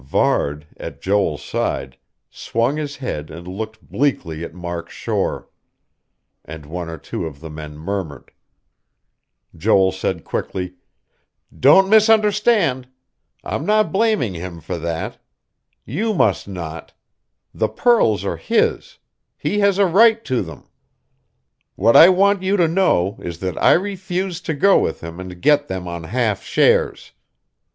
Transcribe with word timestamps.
Varde, 0.03 0.65
at 0.77 0.99
Joel's 0.99 1.43
side, 1.43 1.95
swung 2.31 2.77
his 2.77 2.95
head 2.95 3.29
and 3.29 3.47
looked 3.47 3.87
bleakly 3.87 4.43
at 4.43 4.51
Mark 4.51 4.89
Shore; 4.89 5.47
and 6.43 6.65
one 6.65 6.89
or 6.89 6.97
two 6.97 7.27
of 7.27 7.39
the 7.39 7.51
men 7.51 7.77
murmured. 7.77 8.31
Joel 9.55 9.91
said 9.91 10.23
quickly: 10.23 10.73
"Don't 11.55 11.87
misunderstand. 11.87 12.87
I'm 13.43 13.63
not 13.63 13.91
blaming 13.91 14.33
him 14.33 14.59
for 14.59 14.79
that. 14.79 15.19
You 15.85 16.15
must 16.15 16.47
not. 16.47 16.93
The 17.53 17.69
pearls 17.69 18.25
are 18.25 18.37
his. 18.37 18.97
He 19.37 19.59
has 19.59 19.77
a 19.77 19.85
right 19.85 20.25
to 20.25 20.41
them.... 20.41 20.63
"What 21.75 21.95
I 21.95 22.09
want 22.09 22.41
you 22.41 22.57
to 22.57 22.67
know 22.67 23.19
is 23.21 23.37
that 23.41 23.61
I 23.61 23.73
refused 23.73 24.47
to 24.47 24.55
go 24.55 24.79
with 24.79 25.01
him 25.01 25.19
and 25.19 25.39
get 25.43 25.67
them 25.67 25.87
on 25.87 26.05
half 26.05 26.41
shares. 26.41 27.11